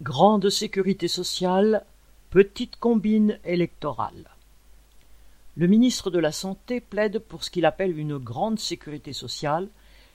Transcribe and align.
Grande 0.00 0.48
sécurité 0.48 1.08
sociale, 1.08 1.84
petite 2.30 2.76
combine 2.76 3.40
électorale. 3.42 4.30
Le 5.56 5.66
ministre 5.66 6.12
de 6.12 6.20
la 6.20 6.30
Santé 6.30 6.80
plaide 6.80 7.18
pour 7.18 7.42
ce 7.42 7.50
qu'il 7.50 7.66
appelle 7.66 7.98
une 7.98 8.16
grande 8.16 8.60
sécurité 8.60 9.12
sociale, 9.12 9.66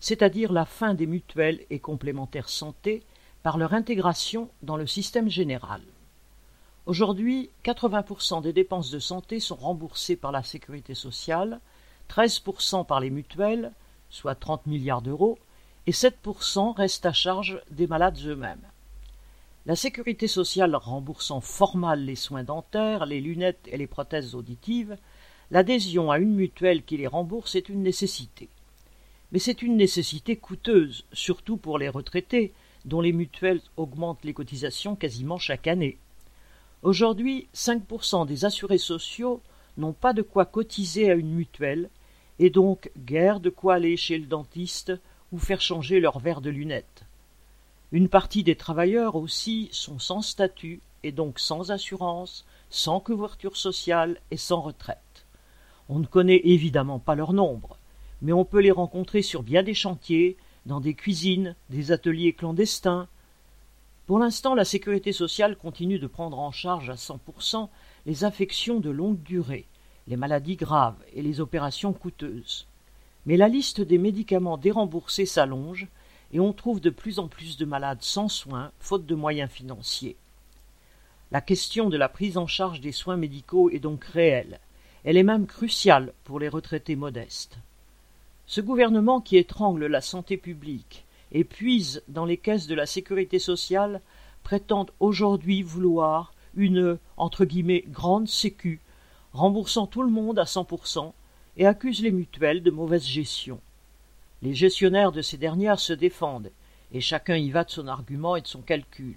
c'est-à-dire 0.00 0.52
la 0.52 0.64
fin 0.64 0.94
des 0.94 1.06
mutuelles 1.06 1.64
et 1.70 1.78
complémentaires 1.78 2.48
santé 2.48 3.04
par 3.44 3.56
leur 3.56 3.72
intégration 3.72 4.50
dans 4.64 4.76
le 4.76 4.88
système 4.88 5.28
général. 5.28 5.82
Aujourd'hui, 6.86 7.48
80% 7.64 8.42
des 8.42 8.52
dépenses 8.52 8.90
de 8.90 8.98
santé 8.98 9.38
sont 9.38 9.54
remboursées 9.54 10.16
par 10.16 10.32
la 10.32 10.42
sécurité 10.42 10.96
sociale, 10.96 11.60
13% 12.10 12.84
par 12.84 12.98
les 12.98 13.10
mutuelles, 13.10 13.70
soit 14.10 14.34
30 14.34 14.66
milliards 14.66 15.02
d'euros, 15.02 15.38
et 15.86 15.92
7% 15.92 16.74
restent 16.74 17.06
à 17.06 17.12
charge 17.12 17.62
des 17.70 17.86
malades 17.86 18.18
eux-mêmes. 18.26 18.66
La 19.68 19.76
sécurité 19.76 20.28
sociale 20.28 20.74
remboursant 20.74 21.42
formal 21.42 22.02
les 22.02 22.16
soins 22.16 22.42
dentaires, 22.42 23.04
les 23.04 23.20
lunettes 23.20 23.68
et 23.70 23.76
les 23.76 23.86
prothèses 23.86 24.34
auditives, 24.34 24.96
l'adhésion 25.50 26.10
à 26.10 26.18
une 26.18 26.34
mutuelle 26.34 26.82
qui 26.82 26.96
les 26.96 27.06
rembourse 27.06 27.54
est 27.54 27.68
une 27.68 27.82
nécessité. 27.82 28.48
Mais 29.30 29.38
c'est 29.38 29.60
une 29.60 29.76
nécessité 29.76 30.36
coûteuse, 30.36 31.04
surtout 31.12 31.58
pour 31.58 31.76
les 31.76 31.90
retraités, 31.90 32.54
dont 32.86 33.02
les 33.02 33.12
mutuelles 33.12 33.60
augmentent 33.76 34.24
les 34.24 34.32
cotisations 34.32 34.96
quasiment 34.96 35.36
chaque 35.36 35.66
année. 35.66 35.98
Aujourd'hui, 36.80 37.46
5% 37.54 38.26
des 38.26 38.46
assurés 38.46 38.78
sociaux 38.78 39.42
n'ont 39.76 39.92
pas 39.92 40.14
de 40.14 40.22
quoi 40.22 40.46
cotiser 40.46 41.10
à 41.10 41.14
une 41.14 41.34
mutuelle, 41.34 41.90
et 42.38 42.48
donc 42.48 42.90
guère 42.96 43.38
de 43.38 43.50
quoi 43.50 43.74
aller 43.74 43.98
chez 43.98 44.16
le 44.16 44.28
dentiste 44.28 44.94
ou 45.30 45.38
faire 45.38 45.60
changer 45.60 46.00
leur 46.00 46.20
verre 46.20 46.40
de 46.40 46.48
lunettes. 46.48 47.04
Une 47.90 48.10
partie 48.10 48.42
des 48.42 48.56
travailleurs 48.56 49.16
aussi 49.16 49.70
sont 49.72 49.98
sans 49.98 50.20
statut 50.20 50.80
et 51.02 51.12
donc 51.12 51.38
sans 51.38 51.70
assurance, 51.70 52.44
sans 52.68 53.00
couverture 53.00 53.56
sociale 53.56 54.20
et 54.30 54.36
sans 54.36 54.60
retraite. 54.60 55.26
On 55.88 55.98
ne 55.98 56.06
connaît 56.06 56.42
évidemment 56.44 56.98
pas 56.98 57.14
leur 57.14 57.32
nombre, 57.32 57.78
mais 58.20 58.32
on 58.32 58.44
peut 58.44 58.60
les 58.60 58.70
rencontrer 58.70 59.22
sur 59.22 59.42
bien 59.42 59.62
des 59.62 59.72
chantiers, 59.72 60.36
dans 60.66 60.80
des 60.80 60.92
cuisines, 60.92 61.56
des 61.70 61.90
ateliers 61.92 62.34
clandestins. 62.34 63.08
Pour 64.06 64.18
l'instant, 64.18 64.54
la 64.54 64.66
sécurité 64.66 65.12
sociale 65.12 65.56
continue 65.56 65.98
de 65.98 66.06
prendre 66.06 66.38
en 66.38 66.50
charge 66.50 66.90
à 66.90 66.94
100% 66.94 67.68
les 68.04 68.24
affections 68.24 68.80
de 68.80 68.90
longue 68.90 69.22
durée, 69.22 69.66
les 70.08 70.16
maladies 70.16 70.56
graves 70.56 71.02
et 71.14 71.22
les 71.22 71.40
opérations 71.40 71.94
coûteuses. 71.94 72.66
Mais 73.24 73.38
la 73.38 73.48
liste 73.48 73.80
des 73.80 73.98
médicaments 73.98 74.58
déremboursés 74.58 75.26
s'allonge 75.26 75.88
et 76.32 76.40
on 76.40 76.52
trouve 76.52 76.80
de 76.80 76.90
plus 76.90 77.18
en 77.18 77.28
plus 77.28 77.56
de 77.56 77.64
malades 77.64 78.02
sans 78.02 78.28
soins, 78.28 78.70
faute 78.80 79.06
de 79.06 79.14
moyens 79.14 79.50
financiers. 79.50 80.16
La 81.30 81.40
question 81.40 81.88
de 81.88 81.96
la 81.96 82.08
prise 82.08 82.38
en 82.38 82.46
charge 82.46 82.80
des 82.80 82.92
soins 82.92 83.16
médicaux 83.16 83.70
est 83.70 83.80
donc 83.80 84.04
réelle. 84.04 84.60
Elle 85.04 85.16
est 85.16 85.22
même 85.22 85.46
cruciale 85.46 86.12
pour 86.24 86.40
les 86.40 86.48
retraités 86.48 86.96
modestes. 86.96 87.58
Ce 88.46 88.60
gouvernement 88.60 89.20
qui 89.20 89.36
étrangle 89.36 89.86
la 89.86 90.00
santé 90.00 90.36
publique 90.36 91.04
et 91.32 91.44
puise 91.44 92.02
dans 92.08 92.24
les 92.24 92.38
caisses 92.38 92.66
de 92.66 92.74
la 92.74 92.86
sécurité 92.86 93.38
sociale 93.38 94.00
prétend 94.42 94.86
aujourd'hui 95.00 95.62
vouloir 95.62 96.32
une 96.54 96.98
entre 97.18 97.44
guillemets 97.44 97.84
grande 97.88 98.28
sécu, 98.28 98.80
remboursant 99.34 99.86
tout 99.86 100.02
le 100.02 100.10
monde 100.10 100.38
à 100.38 100.46
cent 100.46 100.64
pour 100.64 100.86
cent, 100.86 101.14
et 101.58 101.66
accuse 101.66 102.02
les 102.02 102.10
mutuelles 102.10 102.62
de 102.62 102.70
mauvaise 102.70 103.04
gestion. 103.04 103.60
Les 104.42 104.54
gestionnaires 104.54 105.12
de 105.12 105.22
ces 105.22 105.36
dernières 105.36 105.80
se 105.80 105.92
défendent, 105.92 106.52
et 106.92 107.00
chacun 107.00 107.36
y 107.36 107.50
va 107.50 107.64
de 107.64 107.70
son 107.70 107.88
argument 107.88 108.36
et 108.36 108.40
de 108.40 108.46
son 108.46 108.62
calcul. 108.62 109.16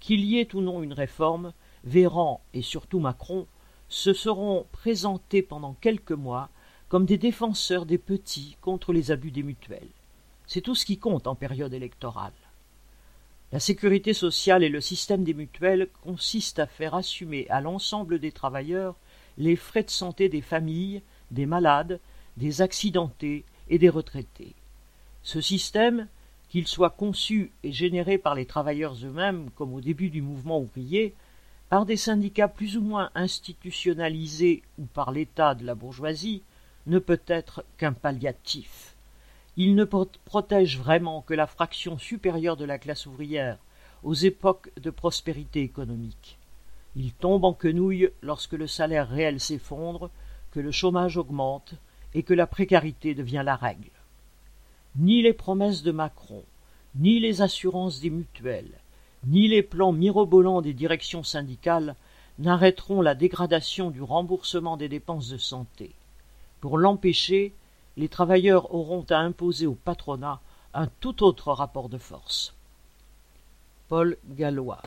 Qu'il 0.00 0.24
y 0.24 0.38
ait 0.38 0.54
ou 0.54 0.60
non 0.60 0.82
une 0.82 0.92
réforme, 0.92 1.52
Véran 1.84 2.40
et 2.54 2.62
surtout 2.62 3.00
Macron 3.00 3.46
se 3.88 4.12
seront 4.12 4.66
présentés 4.72 5.42
pendant 5.42 5.74
quelques 5.80 6.12
mois 6.12 6.50
comme 6.88 7.06
des 7.06 7.18
défenseurs 7.18 7.86
des 7.86 7.98
petits 7.98 8.56
contre 8.60 8.92
les 8.92 9.10
abus 9.10 9.30
des 9.30 9.42
mutuelles. 9.42 9.88
C'est 10.46 10.60
tout 10.60 10.74
ce 10.74 10.86
qui 10.86 10.98
compte 10.98 11.26
en 11.26 11.34
période 11.34 11.74
électorale. 11.74 12.32
La 13.52 13.60
sécurité 13.60 14.12
sociale 14.12 14.62
et 14.62 14.68
le 14.68 14.80
système 14.80 15.24
des 15.24 15.34
mutuelles 15.34 15.88
consistent 16.02 16.58
à 16.58 16.66
faire 16.66 16.94
assumer 16.94 17.46
à 17.48 17.60
l'ensemble 17.60 18.18
des 18.18 18.32
travailleurs 18.32 18.96
les 19.36 19.56
frais 19.56 19.82
de 19.82 19.90
santé 19.90 20.28
des 20.28 20.42
familles, 20.42 21.02
des 21.30 21.46
malades, 21.46 22.00
des 22.36 22.60
accidentés 22.60 23.44
et 23.68 23.78
des 23.78 23.88
retraités. 23.88 24.54
Ce 25.22 25.40
système, 25.40 26.08
qu'il 26.48 26.66
soit 26.66 26.90
conçu 26.90 27.52
et 27.62 27.72
généré 27.72 28.18
par 28.18 28.34
les 28.34 28.46
travailleurs 28.46 28.94
eux-mêmes, 29.04 29.50
comme 29.56 29.74
au 29.74 29.80
début 29.80 30.10
du 30.10 30.22
mouvement 30.22 30.60
ouvrier, 30.60 31.14
par 31.68 31.84
des 31.84 31.96
syndicats 31.96 32.48
plus 32.48 32.76
ou 32.76 32.80
moins 32.80 33.10
institutionnalisés 33.14 34.62
ou 34.78 34.86
par 34.86 35.12
l'État 35.12 35.54
de 35.54 35.66
la 35.66 35.74
bourgeoisie, 35.74 36.42
ne 36.86 36.98
peut 36.98 37.20
être 37.26 37.64
qu'un 37.76 37.92
palliatif. 37.92 38.94
Il 39.56 39.74
ne 39.74 39.84
protège 39.84 40.78
vraiment 40.78 41.20
que 41.20 41.34
la 41.34 41.46
fraction 41.46 41.98
supérieure 41.98 42.56
de 42.56 42.64
la 42.64 42.78
classe 42.78 43.06
ouvrière 43.06 43.58
aux 44.02 44.14
époques 44.14 44.70
de 44.80 44.90
prospérité 44.90 45.62
économique. 45.62 46.38
Il 46.96 47.12
tombe 47.12 47.44
en 47.44 47.52
quenouille 47.52 48.10
lorsque 48.22 48.52
le 48.52 48.66
salaire 48.66 49.08
réel 49.08 49.40
s'effondre, 49.40 50.10
que 50.52 50.60
le 50.60 50.70
chômage 50.70 51.16
augmente, 51.16 51.74
et 52.14 52.22
que 52.22 52.34
la 52.34 52.46
précarité 52.46 53.14
devient 53.14 53.42
la 53.44 53.56
règle. 53.56 53.90
Ni 54.96 55.22
les 55.22 55.32
promesses 55.32 55.82
de 55.82 55.92
Macron, 55.92 56.42
ni 56.94 57.20
les 57.20 57.42
assurances 57.42 58.00
des 58.00 58.10
mutuelles, 58.10 58.80
ni 59.26 59.48
les 59.48 59.62
plans 59.62 59.92
mirobolants 59.92 60.62
des 60.62 60.72
directions 60.72 61.22
syndicales 61.22 61.94
n'arrêteront 62.38 63.02
la 63.02 63.14
dégradation 63.14 63.90
du 63.90 64.02
remboursement 64.02 64.76
des 64.76 64.88
dépenses 64.88 65.28
de 65.28 65.38
santé. 65.38 65.90
Pour 66.60 66.78
l'empêcher, 66.78 67.52
les 67.96 68.08
travailleurs 68.08 68.74
auront 68.74 69.04
à 69.10 69.18
imposer 69.18 69.66
au 69.66 69.74
patronat 69.74 70.40
un 70.74 70.86
tout 71.00 71.24
autre 71.24 71.52
rapport 71.52 71.88
de 71.88 71.98
force. 71.98 72.54
Paul 73.88 74.16
Gallois 74.30 74.82